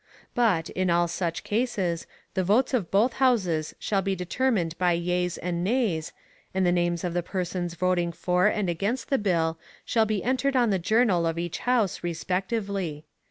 But, 0.33 0.71
in 0.71 0.89
all 0.89 1.07
such 1.07 1.43
cases, 1.43 2.07
the 2.33 2.43
votes 2.43 2.73
of 2.73 2.89
both 2.89 3.13
Houses 3.21 3.75
shall 3.77 4.01
be 4.01 4.15
determined 4.15 4.75
by 4.79 4.93
yeas 4.93 5.37
and 5.37 5.63
nays, 5.63 6.11
and 6.55 6.65
the 6.65 6.71
names 6.71 7.03
of 7.03 7.13
the 7.13 7.21
persons 7.21 7.75
voting 7.75 8.11
for 8.11 8.47
and 8.47 8.67
against 8.67 9.11
the 9.11 9.19
bill 9.19 9.59
shall 9.85 10.07
be 10.07 10.23
entered 10.23 10.55
on 10.55 10.71
the 10.71 10.79
journal 10.79 11.27
of 11.27 11.37
each 11.37 11.59
House, 11.59 12.03
respectively. 12.03 13.05